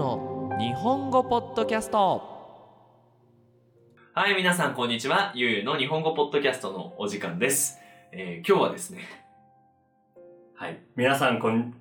[0.00, 2.22] の日本語ポッドキャスト
[4.14, 5.30] はい、皆さんこんにちは。
[5.34, 7.78] ゆうゆうの日本語ポッドキャストのお時間です。
[8.10, 9.02] えー今日はですね、
[10.54, 10.78] はい。
[10.96, 11.74] 皆さんこん、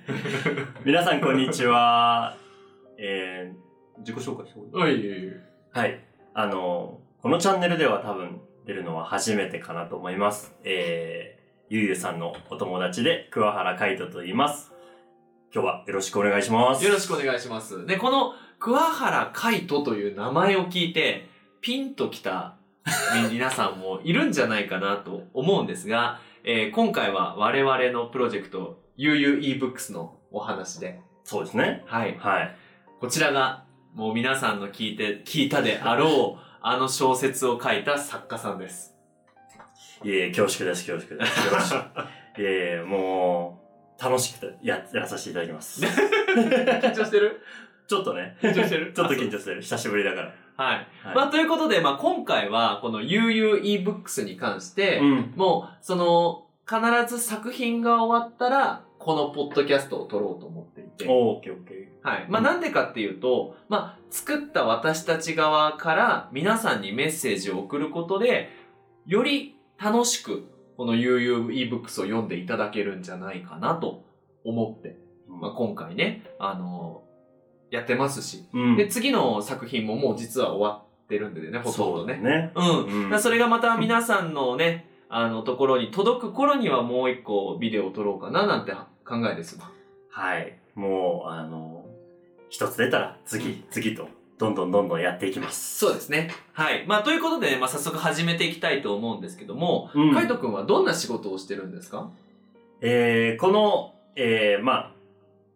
[0.86, 2.38] 皆さんこんにちは。
[2.96, 5.32] えー、自己紹介してもいいおい、
[5.72, 6.00] はい。
[6.32, 10.56] あの、このチャンネルでは多分出るのは初めてかなと思います。
[10.64, 14.75] えー、ゆうゆうさんのお友達で桑原海人と言います。
[15.54, 16.84] 今日はよろしくお願いします。
[16.84, 17.86] よろしくお願いします。
[17.86, 21.28] で、この桑原海人という名前を聞いて、
[21.60, 22.56] ピンときた
[23.32, 31.82] 皆さんもいるんじゃないかなと思うんですが、えー今回は我々のプロジェクト、ゆうゆう ebooks のお話で、そうですね。
[31.86, 32.16] はい。
[32.18, 32.56] はい。
[33.00, 38.94] こちらが、もう皆さんの聞いて、聞いたであろう、あの小説を書いた作家さんです。
[40.04, 41.26] いえ恐縮です、恐縮で
[41.60, 41.74] す。
[42.38, 43.65] いえ、もう、
[44.02, 45.84] 楽しくてや、やらさせていただきます。
[45.84, 47.40] 緊張してる？
[47.88, 48.92] ちょっとね、緊張してる？
[48.96, 49.62] ちょっと緊張してる。
[49.62, 50.34] 久しぶりだから。
[50.56, 50.88] はい。
[51.02, 55.32] はいまあ、ということで、まあ、今回は、この UU ebooks に関して、うん。
[55.36, 61.06] もう、その、必ず作品が終わったら、このポッドキャストを撮ろうと思っていて。
[61.08, 62.26] オーケーオッケはい。
[62.28, 68.50] まあ、うんなんでかっていうと、まあ、作った私たち側から皆さんにメッセージを送ることで、
[69.06, 74.04] より楽しく、この UU ebooks を読んでいただけるんじゃないかなと
[74.44, 75.34] 思って、ー。
[75.34, 77.02] まあ、今回ね、あの
[77.70, 78.76] やってますし、うん。
[78.76, 82.16] で、次の作品ももう実は終わってるんでね、ほとんそどね。
[82.18, 82.52] ね。
[82.54, 83.10] うん。
[83.10, 88.72] うんそれがまた皆さんのね、あの、ところに届く頃にはもう一個ビデオを撮ろうかななんて
[89.04, 89.70] 考えですわ。
[90.10, 90.58] はい。
[90.74, 91.86] もう、あの、
[92.48, 94.08] 一つ出たら次、次と、
[94.38, 95.78] どんどんどんどんやっていきます。
[95.78, 96.30] そうですね。
[96.52, 96.84] はい。
[96.86, 102.10] まあ、ということでね、まあ、早速始めていきたいと思うんですけども、うんカイトくんはどんな仕事をしてるんですか？
[102.82, 104.92] えー、この、えー、まあ、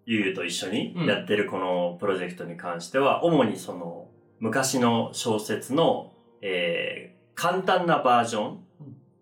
[0.07, 8.59] ゆうゆうと一緒にうんやってるこのプロジェクトに関しては、主にその、昔の小説の、えー、簡単なバージョン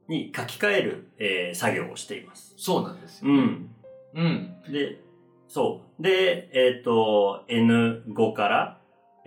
[0.07, 2.55] に書き換える、えー、作業をしています。
[2.57, 3.31] そうなんですよ。
[3.33, 3.71] うん。
[4.15, 4.55] うん。
[4.73, 5.01] で、
[5.49, 6.03] そう。
[6.03, 8.78] で、えっ、と、N5 から、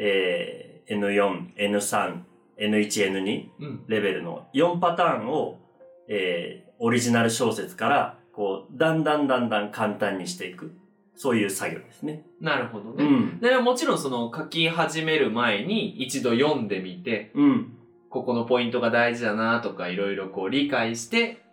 [0.03, 2.21] えー、N4、N3、
[2.57, 3.83] N1、N2 うん。
[3.87, 5.59] レベルの4パターンを、
[6.09, 10.75] えー、オリジナル小説から、こう、だんだんだんだん簡単にしていく。
[11.15, 12.23] そういう作業ですね。
[12.39, 13.03] なるほどね。
[13.03, 13.39] うん。
[13.39, 17.77] で、もちろんその書き始める前に一度読んでみて、うん。
[18.09, 21.43] ここのポイントが大事だなとかいろいろこう理解して、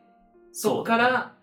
[0.53, 1.35] そっから、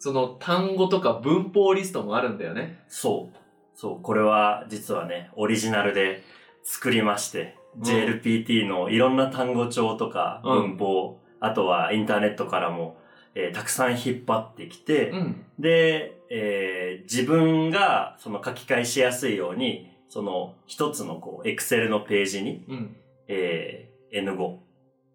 [0.00, 2.80] その単語とか文法リストもあるんだよね。
[2.88, 3.36] そう。
[3.76, 4.02] そう。
[4.02, 6.22] これは、実はね、オリジナルで
[6.70, 12.98] 作りまして、うん JLPT のいろんな単語帳とかうん文法、あとはインターネットからも、
[13.34, 15.44] えーたくさん引っ張ってきて、うん。
[15.58, 22.96] で、えー自分がその書き換えしやすいように、その一つのこう、エクセルのページに、うん。
[23.28, 24.56] えー N5、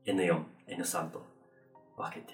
[0.05, 1.25] N4、N3 と
[1.97, 2.33] 分けて、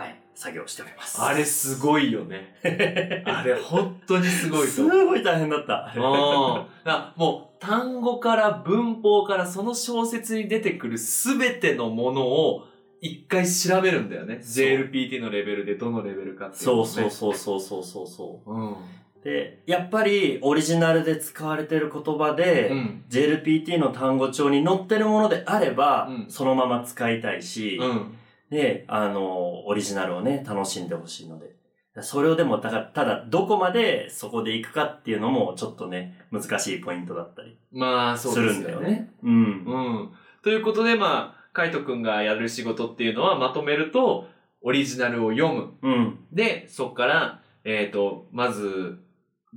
[0.00, 1.20] はい、作業しております。
[1.20, 2.54] あれすごいよね。
[3.26, 4.82] あれ本当にすごいとす。
[4.82, 5.92] ごい大変だった。
[5.94, 6.02] うん。
[6.02, 12.66] だからもう単語から文法からその小説に出てくるすべてのものを
[13.02, 14.40] 一回調べるんだよね。
[14.42, 16.86] JLPT のレベルでどのレベルかっていうそう。
[16.86, 18.50] そうそうそうそうそうそう。
[18.50, 18.76] うん。
[19.22, 23.04] で、やっぱりオリジナルで使われてる言葉で、うん。
[23.10, 28.16] JLPT の単語帳に載ってるものであれば、うんそのまま使いたいし、うん。
[28.50, 31.54] で、あの、オリジナルをね、楽しんでほしいので。
[32.02, 38.72] それをでも、だから、ただ、どこまでそこで行くかっていうのも、ちょっとね、難しいポイントだったりまあ、そうすですよね。
[38.72, 39.10] るんだよね。
[39.22, 39.32] うん。
[39.32, 40.12] うん。
[40.42, 44.28] ということで、まあ、カイトくんがやる仕事っていうのはまとめると、
[44.62, 45.74] オリジナルを読む。
[45.82, 46.18] うん。
[46.32, 48.98] で、そっから、えっ、と、まず、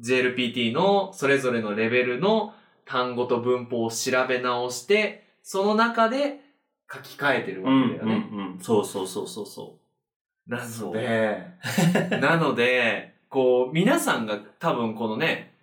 [0.01, 2.53] JLPT のそれぞれのレベルの
[2.85, 6.41] 単語と文法を調べ直して、その中で
[6.91, 7.89] 書き換えてるわうん。
[7.91, 8.29] けだよね。
[8.31, 8.37] うん。
[8.37, 8.42] うん。
[8.61, 9.77] そうそうそうそうそ
[10.47, 11.43] なのそうで、
[12.21, 15.53] なので、こう、皆さんが多分このね、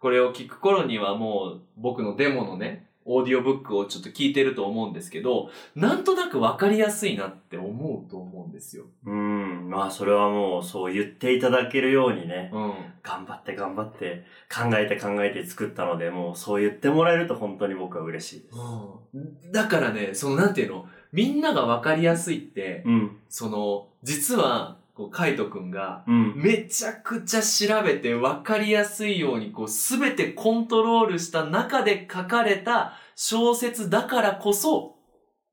[0.00, 8.84] これを聞く頃にはもう僕のデモのね、オーディオブックをちょっと聞いてると思うんですけど、なんとなくわかりやすいなって思うと思うんですよ。
[9.04, 9.10] う。
[9.10, 9.68] うん。
[9.68, 12.74] まあ、それはもう、そう言っていただけるようにね、うん。
[13.02, 19.52] 頑張って頑張って、考えて考えて作ったので、もう、そう言ってもらえると本当に僕は嬉しいです。
[19.52, 23.18] だからね、そのなんていうの、みんながわかりやすいって、うん。
[23.28, 26.34] その、実は、こう、カイトくんが、うん。
[26.36, 34.96] めちゃくちゃ調べて分かりやすいようにこうすべてコントロールした中で書かれた小説だからこそ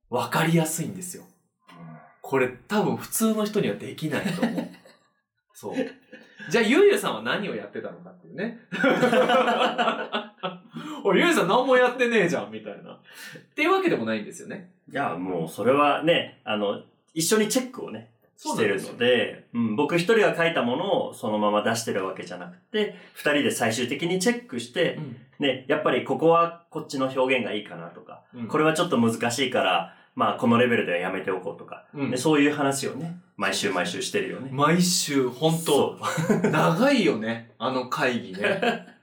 [0.10, 1.24] 分かりやすいんですよ。
[2.22, 4.70] これ多分普通の人にはできないと思う。
[5.54, 5.76] そう。
[6.50, 8.60] じゃあゆうゆうさんは何をやってたのかっていうね。
[11.04, 12.92] おい、ゆうさん何もやってねえじゃん、みたいな。
[12.92, 13.00] っ
[13.56, 14.72] ていうわけでもないんですよね。
[14.90, 16.82] いや、もうそれはね、あの、
[17.14, 25.00] 一緒にチェックをね、してるので、うん、僕一人が書いたものをそのまま出してるわけじゃなくて、二人で最終的にチェックして、
[25.38, 32.12] ね、やっぱりここはこっちの表現がいいかなとか、うんこれはちょっと難しいから、まあこのレベルではやめておこうとか、うん。
[32.12, 34.50] でそういう話をね、毎週毎週してるよね。
[34.52, 35.98] 毎週、本当。
[36.50, 38.90] 長いよね、あの会議ね。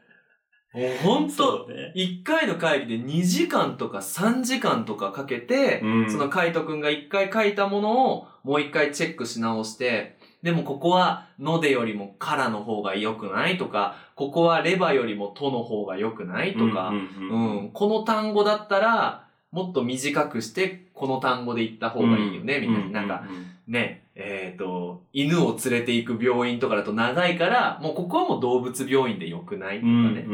[0.74, 1.92] もう本当ね。
[1.96, 6.10] 1回の会議で2時間とか3時間とかかけて、うん。
[6.10, 17.64] そのカイトくんが1回書いたものをもう1回チェックし直して、でもここはのでよりもからの方が良くないとか、ここはレバよりもとの方が良くないとか、うんううんうん。
[17.64, 23.00] ん、この単語だったら、もっと短くして、この単語で言った方がいいよね、みたいな。
[23.00, 23.24] なんか、
[23.66, 30.26] ね、えっ、と、犬を連れて行く病院とかだと長いから、もうここはもう動物病院で良くないとかね。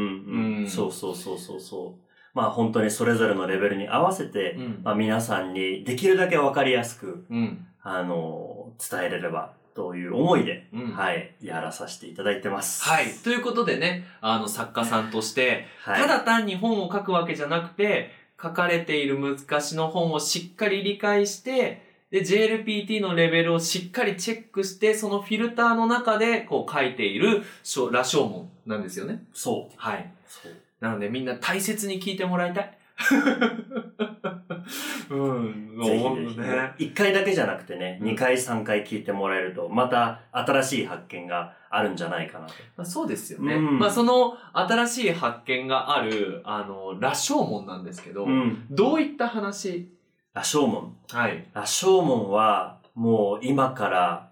[0.67, 2.05] そうそうそうそうそう。
[2.33, 7.65] まあ本当にそれぞれのレベルに合わせて、うんまあ皆さんにできるだけわかりやすく、うん。
[7.81, 12.83] あの、伝えれればという思いで、うんはい、やらさせていただいてます。
[12.83, 13.13] はい。
[13.23, 16.01] ということでね、あの、作家さんとして、はい。
[16.01, 27.43] ただ単に本を書くわけじゃなくて、書かれている昔の本をしっかり理解して、で、JLPT のレベルをしっかりチェックして、そのフィルターの中で、こう書いている、
[27.91, 29.23] 羅生門なんですよね。
[29.33, 29.73] そう。
[29.75, 30.11] はい。
[30.27, 30.51] そう。
[30.79, 32.77] なのでみんな大切に聞いてもらいたい。
[35.09, 35.79] うん。
[35.83, 36.73] ぜひほんぜひとね。
[36.77, 42.53] 一回だけじゃなくてね、うん二回三回聞いてもらえると、また新しい発見があるんじゃないかなと。
[42.77, 43.55] まあ、そうですよね。
[43.55, 48.65] うんまあその新しい発見がある、あの、羅生門なんですけど、ん。
[48.69, 49.89] どういった話？
[50.33, 50.97] 羅生門。
[51.11, 51.45] はい。
[51.53, 54.29] 羅生門は、もう今から、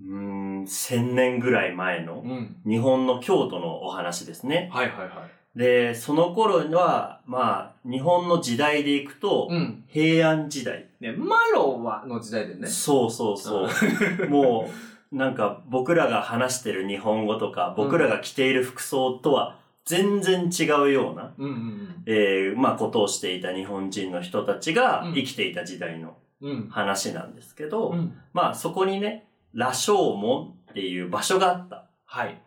[0.00, 2.56] うーん、千年ぐらい前のうん。
[2.66, 4.70] 日本の京都のお話ですね。
[4.72, 5.10] はいはいはい。
[5.56, 9.84] で、その頃は、まあ、日本の時代でいくと、うん。
[9.86, 10.88] 平安時代。
[11.00, 12.66] ね、マロはの時代でね。
[12.66, 13.68] そうそうそう。
[14.28, 14.68] も
[15.12, 26.16] う、なんか僕らが話してる日本語とか、僕らが着ている服装とは全然違うような、うんうんえーまあことをしていた日本人の人たちがうん生きていた時代の。
[26.68, 28.18] 話なんですけど、うん。
[28.34, 31.86] まあそこにね、羅生門っていう場所があった。
[32.04, 32.38] はい。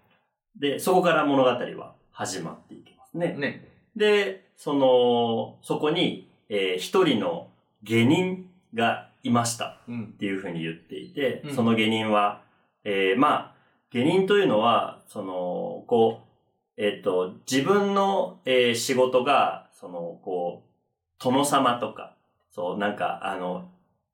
[0.55, 3.35] で、そこから物語は始まっていきますね。
[3.37, 3.67] ね。
[3.95, 7.49] で、その、そこに、えー一人の
[7.83, 9.81] 下人がいました。
[9.87, 10.07] うんっ。
[10.17, 12.41] ていうふうに言っていて、うんその下人は、
[12.83, 13.55] えーまあ、
[13.91, 16.21] 下人というのは、その、こ
[16.77, 22.15] う、えっ、と、自分の、えー仕事が、その、こう、殿様とか、
[22.51, 23.69] そう、なんか、あの、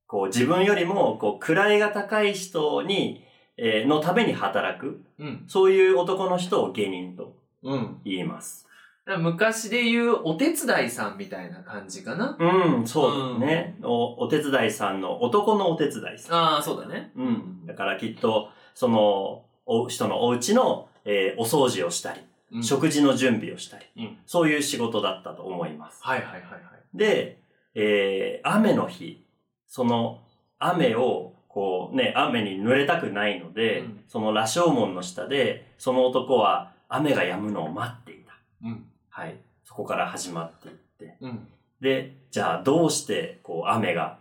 [0.07, 3.23] こう、自分よりも、こう、位が高い人に、
[3.57, 5.43] えーのために働く、うん。
[5.47, 8.01] そういう男の人を下人とうん。
[8.03, 8.67] 言います。
[9.05, 12.37] 昔で言うお手伝いさんみたいな感じかな。
[12.39, 13.77] うん、そうですね。
[13.83, 16.37] お、お手伝いさんの、男のお手伝いさん。
[16.37, 17.11] ああ、そうだね。
[17.17, 17.65] うん。
[17.65, 22.21] だからきっと、その、お人のお家の、えーお掃除をしたり、
[22.53, 25.99] うん食事の準備をしたり、うんそういう仕事だったと思います。
[26.01, 26.97] はいはいはいはい。
[26.97, 27.39] で、
[27.75, 29.25] えー雨の日、
[29.67, 30.19] その
[30.59, 38.33] 雨を、こうね、雨に濡れたくないので、うんその羅生門の下で、その男は雨が止むのを待っていた。
[38.63, 38.85] うん。
[39.15, 39.37] はい。
[39.63, 41.17] そこから始まっていって。
[41.21, 41.47] うん。
[41.81, 44.17] で、じゃあどうして、こう雨が、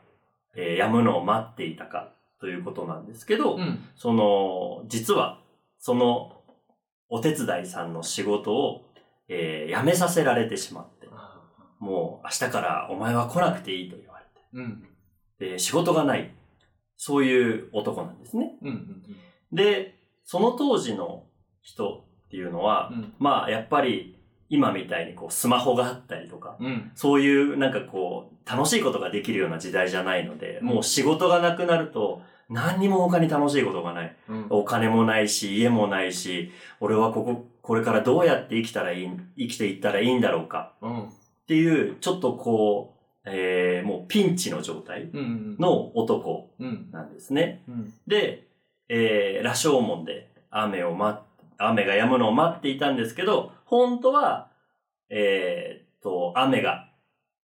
[0.54, 3.78] えー止むのを待っていたかということなんですけど、うん。
[3.96, 5.40] その、実は、
[5.78, 6.42] その、
[7.08, 8.84] お手伝いさんの仕事を、
[9.28, 11.40] えー辞めさせられてしまって、あ
[11.78, 14.86] もう明日からお前は来なくていいと言われーうん。
[15.38, 16.30] て、で仕事がない。
[16.98, 18.58] そういう男なんですね。
[18.60, 18.68] うん。
[18.68, 19.02] うん。
[19.56, 21.24] で、その当時の
[21.62, 23.14] 人っていうのは、うん。
[23.18, 24.18] まあ、やっぱり、
[24.52, 26.92] 今みたいにこう、スマホがあったりとか、うん。
[26.94, 34.16] そういうなんかこう、楽しいことができるような時代じゃないので、うんもう仕事がなくなると、何にも他に楽しいことがない。
[34.28, 34.46] うん。
[34.50, 41.04] お金もないし、家もないし、俺はここ、これからどうやって生きたらいい、生きていったらいいんだろうかうん。
[41.04, 41.08] っ
[41.48, 45.56] ていう、ちょっとこう、えー、もうピンチの状態うん。
[45.58, 46.90] の男うん。
[46.92, 47.62] なんですね。
[47.68, 47.94] うん。
[48.06, 48.48] で、
[48.90, 51.22] えー、羅生門で雨を待っ、
[51.56, 54.50] 雨が止むのを待っていたんですけど、本当は、
[55.08, 56.90] えーっと、雨が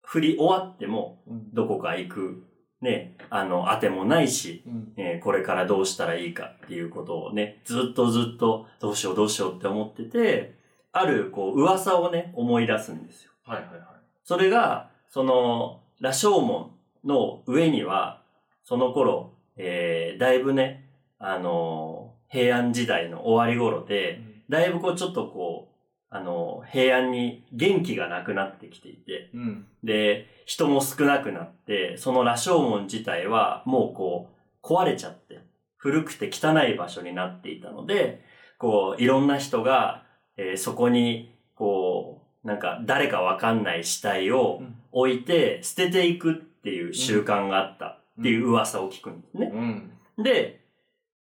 [0.03, 1.51] 降り終わっても、うん。
[1.51, 2.43] どこか行く、
[2.79, 4.93] ね、あの、当てもないし、うん。
[4.97, 10.59] えーこれからどうしたらいいかっていうことをね、ずっとずっとどうしようどうしようって思ってて、
[10.91, 13.31] あるこう噂をね、思い出すんですよ。
[13.43, 13.81] はいはいはい。
[14.23, 16.71] それが、その、羅生門
[17.03, 18.21] の上には、
[18.63, 20.87] その頃、えー、だいぶね、
[21.17, 25.70] あのー平安時代の終わり頃で、だいぶこうちょっとこう、
[26.13, 29.65] あの、平安に元気がなくなってきていて、うん。
[29.83, 34.29] で、人も少なくなって、その羅生門自体はもうこ
[34.61, 35.39] う、壊れちゃって、
[35.77, 38.23] 古くて汚い場所になっていたので、
[38.57, 40.03] こう、いろんな人が、
[40.35, 47.85] えーそこに、こう、なんか誰かわかんない死体をうん置いて捨てていくっていう習慣があった
[48.19, 49.51] っていう噂を聞くんですね。
[49.53, 50.23] うん。
[50.23, 50.59] で、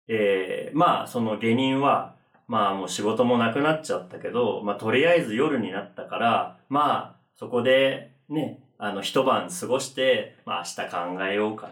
[0.09, 2.15] えーまあ、その下人は、
[2.49, 11.69] まあもう仕事もなくなっちゃったけど、まあとりあえず夜になったから、まあそこでね、あの一晩過ごして、まあ明日考えようか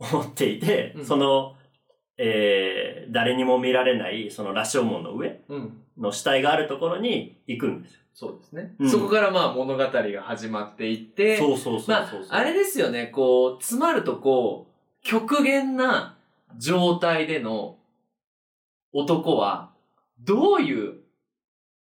[0.00, 1.56] なと思っていて、うんその、
[2.18, 5.78] えー誰にも見られないその羅生門の上うん。
[5.98, 8.00] の死体があるところに行くんですよ。
[8.14, 8.74] そうですね。
[8.78, 16.16] うんそこからまあ物語が始まっていって、そうそうそうそうまあ、あれですよね、こう、詰まるとこう、極限な
[16.58, 17.76] 状態での
[18.92, 19.70] 男は、
[20.20, 20.94] どういう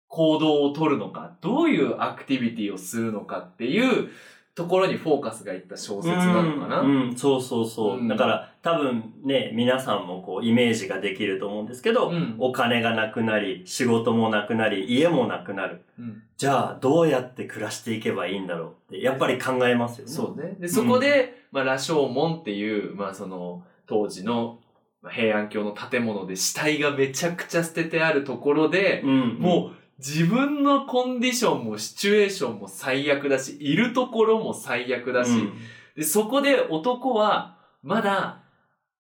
[0.08, 4.10] 行動を取るのか、どういうアクティビティをするのかっていう
[4.56, 6.80] ところにフォーカスがいった小説なのかな。
[6.80, 7.98] うん、うんそうそうそう。
[7.98, 15.82] うんだから多分ね、皆さんもこうイメージができると思うんですけど、うんお金がなくなり、仕事もなくなり、家もなくなる。
[16.00, 20.12] うんじゃあ、どうやって暮らしていけばいいんだろうって、やっぱり考えますよね。
[20.12, 20.58] そうね。
[20.60, 24.65] で、そこで、まあ、羅生門っていう、まあ、その、当時のまあ
[25.10, 29.38] 平安京の建物で死体がめちゃくちゃ捨ててあるところで、うん。
[29.40, 35.54] もう自分のコンディションもシチュエーションも最悪だし、いるところも最悪だし、うん
[35.96, 38.44] でそこで男はまだ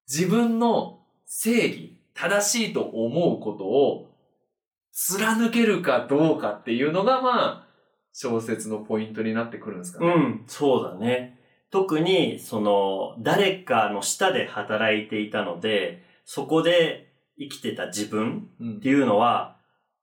[0.09, 4.11] 自分の正義、正しいと思うことを
[4.93, 7.67] 貫けるかどうかっていうのがまあ、
[8.13, 10.07] 小説のポイントになってくるんですかね。
[10.07, 11.37] うん、そうだね。
[11.75, 19.57] 特に、その、誰かの下で働いていたので、そこで生きてた自分うんっていうのは、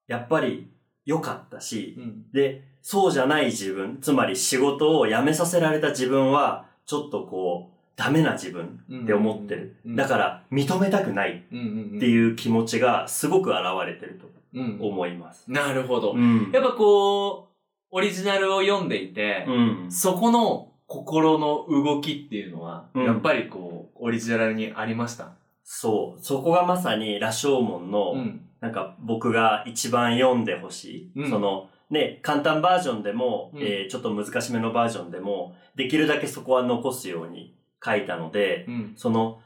[0.06, 0.70] やっぱり
[1.06, 9.76] 良かったし、うんで、そうじゃない自分、つまり仕事を辞めさせられた自分は、ちょっとこう、ダメな自分って思ってる。
[9.86, 11.62] うんだから、認めたくないうんう
[11.94, 15.50] んっていう気持ちがすごく現れてるとうん思います。
[15.50, 16.12] なるほど。
[16.12, 17.52] うんやっぱこう、
[17.92, 19.90] オリジナルを読んでいて、うん。
[19.90, 25.30] そこの心の動きっていうのは、うんやっぱりこう、オリジナルにありました？
[25.64, 26.22] そう。
[26.22, 28.40] そこがまさに、羅生門の、うん。
[28.60, 31.22] なんか僕が一番読んでほしい。
[31.22, 38.92] うんその、ね、簡単バージョンでも、うんえーちょっと難しめのバージョンでも、できるだけそこは残すように書いたので、うん。
[38.96, 39.40] その、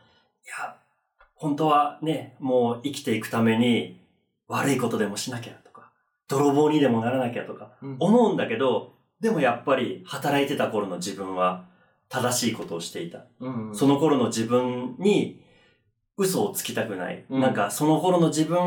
[0.45, 0.77] いや、
[1.37, 4.01] 本当はね、もう生きていくために
[4.49, 5.93] 悪いことでもしなきゃとか、
[6.27, 11.65] 泥棒にでもならなきゃとかうん思うんだけど、でもやっぱり働いてた頃の自分は
[12.09, 13.25] 正しいことをしていた。
[13.41, 13.75] うん。
[13.75, 15.43] その頃の自分に
[16.17, 17.25] 嘘をつきたくない。
[17.29, 18.59] うんなんかその頃の自分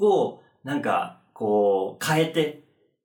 [0.00, 2.64] をなんかこう変えて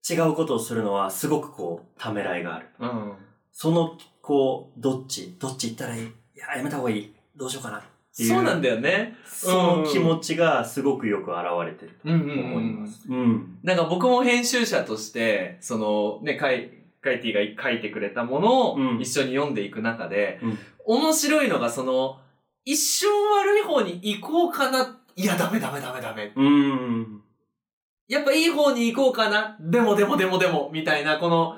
[0.09, 2.67] 違うことをするのはすごくこうためらいがある。
[2.79, 3.13] うん。
[3.51, 5.35] そのこうどっち？
[5.39, 6.03] どっち行ったらいい？
[6.03, 7.15] いや、やめた方がいい。
[7.35, 7.83] どうしようかな。
[8.17, 9.15] っていうそうなんだよね。
[9.27, 13.05] その気持ちがすごくよく現れてるうんと思います。
[13.07, 13.59] うん。
[13.61, 16.71] なんか僕も編集者として、そのね、カイ、
[17.01, 20.57] カイティが書いてくれたものをうん一緒に読んでいく中で、うん
[20.89, 22.17] 面白いのがその、
[22.63, 23.09] 一瞬
[23.41, 25.01] 悪い方に行こうかな。
[25.17, 26.31] いや、ダメダメダメダメ。
[26.33, 27.21] うん。
[28.07, 29.57] やっぱいい方に行こうかな。
[29.59, 31.57] でもでもでもでも、みたいな、この、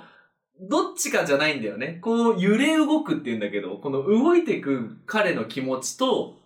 [0.61, 1.99] どっちかじゃないんだよね。
[2.01, 6.38] こう、揺れ動くって言うんだけど、この動いていく彼の気持ちと、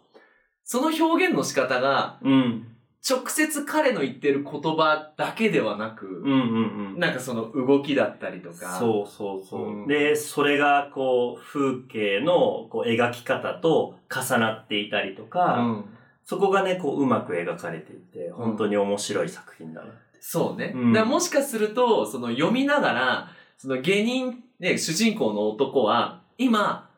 [0.63, 2.67] その表現の仕方が、うん。
[3.07, 6.99] 直接彼の言ってる言葉だけではなく、うんうんうん。
[6.99, 8.79] なんかその動きだったりとか。
[8.79, 9.69] そうそうそう。
[9.81, 15.85] うんで、それがこう、風景のこう描き方と重なっていたりとか、うん。
[16.23, 19.91] そこがね、こう、うまく描かれていて、本当に面白い作品だな。
[20.21, 20.71] そうね。
[20.73, 23.27] うんだからもしかすると、その読みながら、
[23.57, 26.89] その芸人、ね、主人公の男は、今、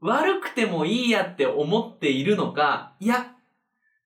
[0.00, 3.34] 悪くてもいいやって思っているのか、いや、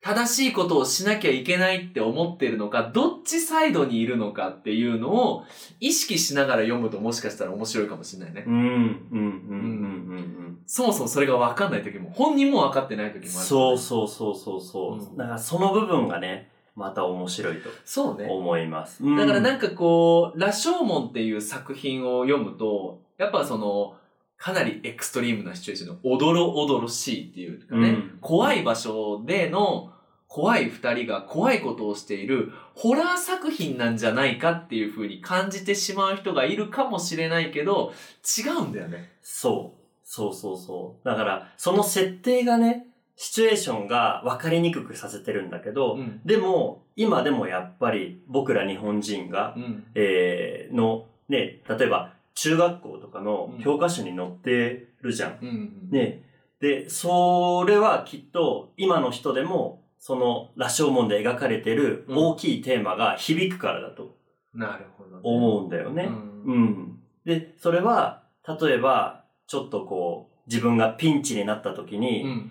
[0.05, 5.45] 正しいことをしなきゃいけないって思ってるのか、どっちサイドにいるのかっていうのを
[5.81, 8.45] 意識しながら読むともしかしたら面白いかもしれないね。
[8.47, 10.59] うん、うん、うん、うん、うん。
[10.67, 13.31] そもそもそれが分かんない時も、本人も分かってない時もある。
[13.31, 14.99] そうそうそうそうそう。
[14.99, 18.27] うんだからその部分がね、また面白いとそうね。
[18.29, 19.03] 思います。
[19.03, 23.95] だからなんか、かこう、羅生門っていう作品を読むと、やっぱその、
[24.38, 29.93] かなりエクストリームなシチュエーションのおどろおどろしいっていうかね、うん怖い場所での
[30.29, 37.93] 怖い二人が怖いことをしているホラー作品なんじゃないかっていう風に感じてしまう人がいるかもしれないけど、
[38.37, 39.12] 違うんだよね。
[39.23, 39.85] そう。
[40.03, 41.09] そうそうそう。
[41.09, 46.21] だから、その設定がね、シチュエーションが分かりにくくさせてるんだけど、うん。
[46.25, 49.85] でも、今でもやっぱり僕ら日本人がう、ん。
[49.95, 55.38] えー、の、ね、例えば中学校とかの教科書に載ってるじゃん。
[55.41, 55.88] うん。
[55.91, 56.25] ね。
[56.61, 64.17] で、それはきっと今の人でも、その羅生門で描かれてる大きいテーマが響くからだと
[64.53, 65.21] なるほど、ね。
[65.23, 66.05] 思うんだよね。
[66.05, 66.99] うんうん。
[67.25, 72.50] で、それは、例えば、ちょっとこう、自分がピンチになった時に、うん。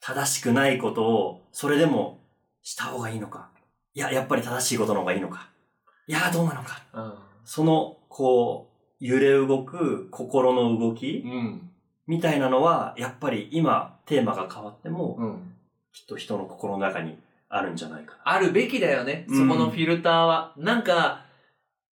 [0.00, 2.20] 正しくないことを、それでも
[2.62, 3.50] した方がいいのか？
[3.94, 5.48] いや、やっぱり正しいことの方がいいのか？
[6.06, 6.82] いや、どうなのか？
[6.92, 7.14] うん。
[7.44, 8.73] その、こう、
[9.04, 11.70] 揺れ動く心の動きうん。
[12.06, 15.52] みたいなのは、やっぱり今、テーマが変わっても、うん。
[15.92, 17.18] きっと人の心の中に
[17.50, 18.20] あるんじゃないかな。
[18.24, 19.26] あるべきだよね。
[19.28, 20.54] うんそこのフィルターは。
[20.56, 21.26] なんか、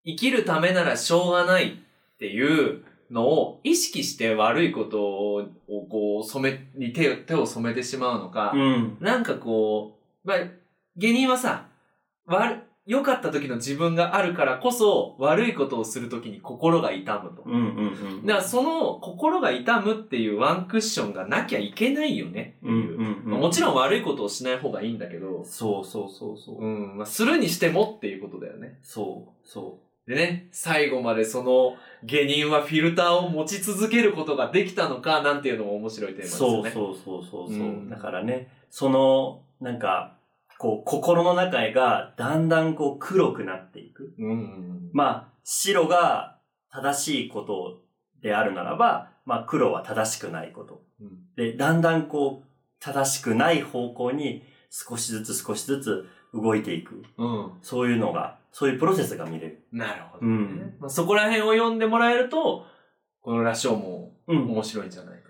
[0.06, 5.46] 生きるためならしょうがないっていうのを意識して悪いことを
[5.90, 8.96] こう染め、に手を手を染めてしまうのか、うん。
[9.00, 10.38] なんかこう、まあ、
[10.96, 11.66] 芸人はさ、
[12.24, 17.42] 悪、良かった時の自分があるからこそ悪いことをする時に心が痛むと。
[17.46, 18.26] うんうんうん。
[18.26, 22.98] だからその心が痛むっていうワンクッションがなきゃいけないよねってうんいう。
[22.98, 23.40] うんうん。
[23.40, 26.58] もちろん悪いことをしない方がいいんだけど、そうそうそうそう。
[26.60, 28.78] うん、まあ、するにしてもっていうことだよね。
[28.82, 36.24] そう、そでね、最後までその芸人はフィルターを持ち続けることができたのかなんていうのも面白いテーマう。
[36.24, 36.70] ですよね。
[36.72, 40.16] そうそうそうそうそう、うんだからね、その、なんか、
[40.62, 44.14] こう、心の中がだんだんこう黒くなっていく。
[44.16, 46.38] うんうんまあ、白が
[46.70, 47.80] 正しいこと
[48.22, 50.84] であるならば、まあ黒は正しくないこと。
[51.00, 51.18] うん。
[51.34, 52.46] で、だんだんこう、
[52.78, 57.02] 正しくない方向に少しずつ少しずつ動いていく。
[57.18, 57.52] うん。
[57.60, 59.66] そういうのが、そういうプロセスが見れる。
[59.72, 62.66] なるほど、ねうんまあ、そこら辺を読んでもらえると、
[63.20, 64.44] このラショーもうん。
[64.52, 65.21] 面白いんじゃない。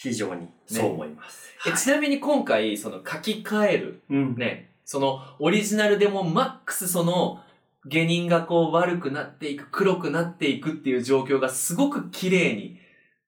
[0.00, 1.48] 非常にそう思います。
[1.66, 4.36] えちなみに今回、その書き換える、うん。
[4.36, 7.40] ね、そのオリジナルでもマックスその、
[7.86, 12.78] 下人がこう悪くなっていく、黒くなっていくっていう状況がすごく綺麗に、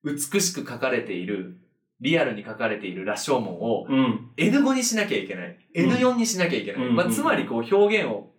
[0.04, 1.56] 美しく書かれている、
[2.00, 4.30] リアルに書かれている羅生門をうん。
[4.36, 5.58] N5 にしなきゃいけない。
[5.74, 6.80] N4 にしなきゃいけない。
[6.92, 8.30] まあ、うんうんつまりこう表現を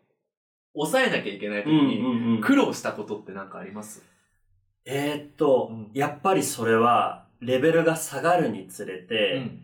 [0.73, 2.41] 抑えなきゃいけない時うんに、うんうん。
[2.41, 4.01] 苦労したことって何かあります？
[4.86, 9.62] えーっと、うんやっぱりそれは、レベルが下がるにつれて、うん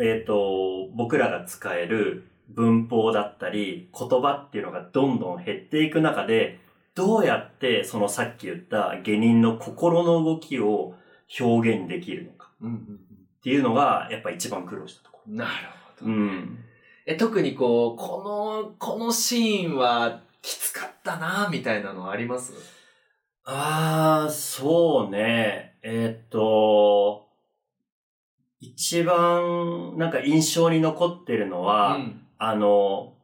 [0.00, 6.60] えーっと、僕らが使える文法だったり、言葉っていうのがどんどん減っていく中で、
[6.94, 10.94] どうやってそのさっき言った下人の心の動きを
[11.38, 15.50] 表現できるのかうんっていうのが、やっぱ一番苦労したとこうんなる
[16.00, 16.12] ほろ。
[16.12, 16.12] ど。
[16.12, 16.58] ん。
[17.06, 22.52] え、特にこう、この、このシーンはきつかったなみたいなのあります？
[23.44, 25.69] あー、そうね。
[25.82, 27.28] えーっと、
[28.60, 33.14] 一番なんか印象に残ってるのは、うんあの、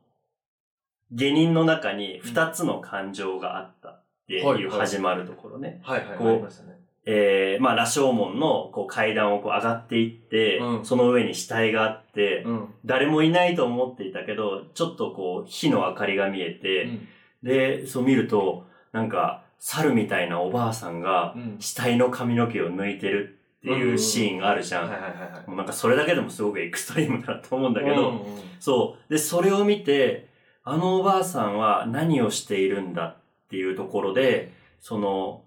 [1.13, 5.81] 下人の中に二つの感情があったっていうはいはい始まるところね。
[5.85, 6.81] はいはい、こうありましたね。
[7.09, 12.75] えー、まあ、羅生門のこう階段をこう上がっていって、うんその上に死体があって、うん。
[12.85, 17.09] 誰もいないと思っていたけど、ちょっとこう火の明かりが見えて、うん
[17.43, 21.57] で、そう見ると、なんか、猿みたいなおばあさんがうん。
[21.59, 25.49] 死体の髪の毛を抜いてるっていうシーンがあるじゃん。
[25.49, 29.13] もうなんかそれだけでもすごくエクストリームだなと思うんだけど、うんうんそう。
[29.13, 30.29] で、それを見て、
[30.65, 33.17] あのおばあさんは何をしているんだっ
[33.49, 35.43] ていうところで、その、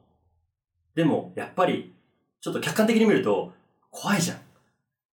[0.96, 1.94] でも、やっぱり、
[2.42, 3.54] ちょっと客観的に見ると、
[3.92, 4.38] 怖いじゃん。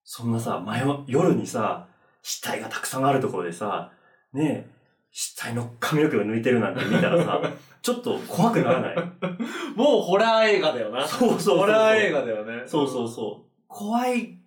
[0.05, 1.89] そんなさ、真夜夜にさ、
[2.23, 3.93] 死体がたくさんあるところでさ、
[4.33, 4.71] ねえ、
[5.11, 7.41] 死体の髪の毛を抜いてるなんて見たらさ、
[7.87, 8.96] ちょっと怖くならない
[9.77, 11.07] もうホラー映画だよな。
[11.07, 11.59] そうそうそう。
[11.59, 12.64] ホラー映画だよね。
[12.66, 13.51] そうそうそう。
[13.68, 14.40] 怖い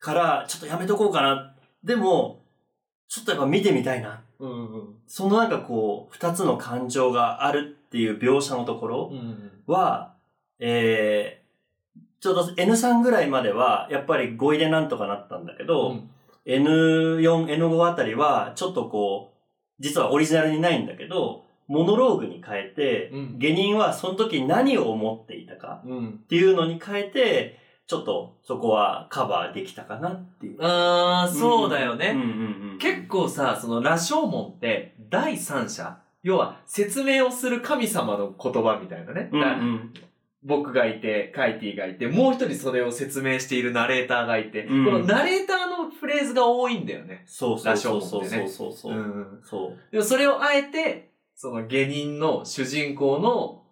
[0.00, 1.54] から、ちょっとやめとこうかな。
[1.84, 2.42] でも、
[3.06, 4.22] ちょっとやっぱ見てみたいな。
[4.40, 9.18] うんうんそのなんかこう、二つの感情があるっていう描写のところうん。
[9.18, 10.14] うんは、
[10.58, 16.10] えー、ちょうど N3 ぐらいまでは、やっぱり語彙でなんとかなったんだけど、うん。
[16.44, 19.36] N4、N5 あたりは、ちょっとこう、
[19.78, 26.08] 実はオリジナルにないんだけど、モノローグに変えて、うん下人はその時何を思っていたかうん。
[26.08, 30.58] っていうのに変えて、ちょっとそこはカバーできたかなっていう。
[30.60, 32.08] あー、そうだよね。
[32.08, 39.30] うんうんうん、結構さ、その羅生門って第三者要は説明をする神様の言葉みたいなね。
[39.32, 39.94] うんうだん、
[40.42, 47.22] 僕がいて、カイティがいて、もう一人それを説明しているナレーターがいて、うんこのナレーターのフレーズが多いんだよね。
[47.26, 48.94] そうそうそうそう羅生門ってねそうそう。
[48.94, 49.40] ん。
[49.44, 49.92] そう。
[49.92, 51.09] でもそれをあえて、
[51.42, 53.62] その下人の主人公の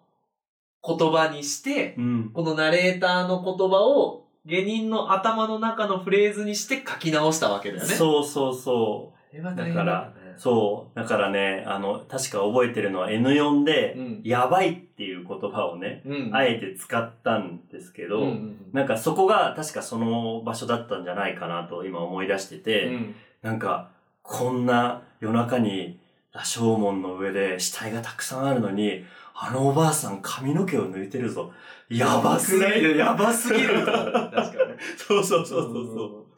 [0.83, 2.31] 言葉にして、うん。
[2.33, 7.93] このナレーターの言葉を下人の頭の中のフレーズにして書き直したわけだよね。
[7.93, 7.95] う。
[7.95, 9.35] そうそうそう。
[9.35, 10.97] れは大変だからそう。
[10.97, 14.21] だからね、あの、確か覚えてるのは N4 で、うん。
[14.23, 16.35] やばいっていう言葉をね、うん。
[16.35, 23.15] あえて使ったんですけど、うんうんなんかそこが確かその場所だったんじゃないかなと今思い出してて、うん。
[23.43, 23.91] なんか、
[24.23, 25.99] こんな夜中に
[26.33, 31.51] 羅生門の上で死体がたくさんあるのに、あのおばあさん髪の毛を抜いてるぞ。
[31.89, 32.97] やばすぎる。
[32.97, 33.85] やばすぎる。
[33.85, 34.77] 確かにね。
[34.97, 36.29] そうそうそうそうそう。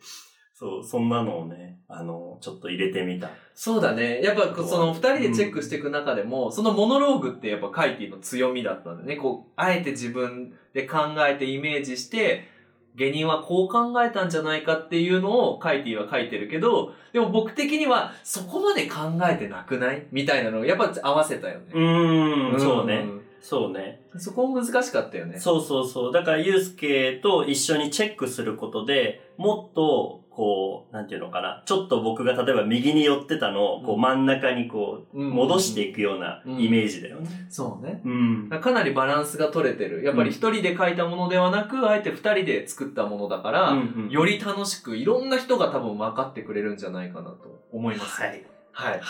[0.54, 3.32] そう、そんなのをね、あの、ちょっと入れてみた。
[3.56, 4.22] そうだね。
[4.22, 9.16] やっぱその二人でチェックしていく中でも、そのモノローグってやっぱカイティの強みだったんだよね。
[9.16, 12.48] こう、あえて自分で考えてイメージして、
[12.96, 18.98] 下人はこう考えたんじゃないかっていうのをカイティは書いてるけど、でも僕的にはそこまで考
[19.30, 20.06] えてなくない？
[20.12, 21.66] みたいなのをやっぱ合わせたよね。
[21.74, 23.06] うーん、そうね。
[23.42, 23.44] ん。
[23.44, 24.02] そうね。
[24.18, 25.40] そこ難しかったよね。
[25.40, 26.14] そうそうそう。
[26.14, 31.62] だから、ゆうすけと一緒にチェックすることで、もっと、こう、なんていうのかな。
[31.66, 37.48] ちょっと僕が例えば右に寄ってたのを、こううん真ん中にこう、うん戻していくようなイメージだよね。
[37.50, 38.02] そうね。
[38.06, 38.50] うん。
[38.50, 40.04] かなりバランスが取れてる。
[40.04, 48.22] やっぱり一人で書いたものではなく、あえて二人で作ったものだから、うんうんより楽しく、いろんな人が多分分かってくれるんじゃないかなと思います。
[48.22, 48.46] はい。
[48.72, 48.92] はい。
[48.94, 49.02] はい。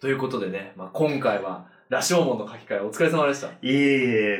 [0.00, 3.48] ということでね、まあ、今回は、羅生門の書き換えお疲れ様でした。
[3.48, 3.74] いえい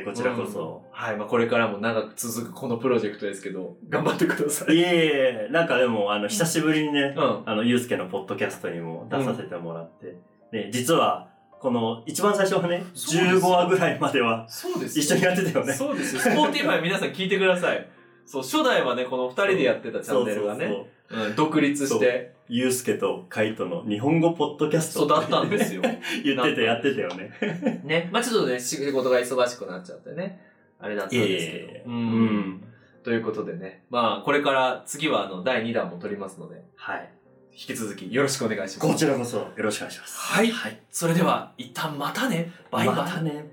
[0.01, 0.81] え、こちらこそ。
[0.91, 1.17] はい。
[1.17, 4.75] まあ、これからも長く続くこのプロジェクトですけど、 頑張ってください。
[4.75, 7.43] いえいえ、なんかでも、あの、久しぶりにね、うん。
[7.45, 10.15] あの、ゆうすけのポッドキャストにも出させてもらって、
[10.51, 11.27] ね、実は、
[11.59, 15.73] この、一番最初はね、そうですよ15話ぐらいまではそうです一緒にやってたよね。
[15.73, 16.21] そうですよ。
[16.21, 17.87] スポーティファイ皆さん聞いてください。
[18.25, 20.87] そう、初代はね、この二人でやってたチャンネルがね、
[21.35, 25.81] 独立してゆうすけとカイトの日本語ポッドキャスト育ったんですよ。
[26.23, 27.81] 言っててやってたよね。
[27.83, 28.09] ね。
[28.11, 30.41] まあちょっとね、仕事が忙しくなっちゃってね。
[30.79, 31.67] あれだったんですけど。
[31.67, 31.89] ええう。
[31.89, 32.63] うんん。
[33.03, 33.83] ということでね。
[33.89, 37.09] まあこれから次はあの第2弾も撮りますので、はい。
[37.53, 38.91] 引き続きよろしくお願いします。
[38.91, 40.17] こちらこそよろしくお願いします。
[40.17, 40.79] はいはい。
[40.89, 42.51] それでは一旦またね。
[42.71, 42.95] バイバイ。
[42.97, 43.52] またね。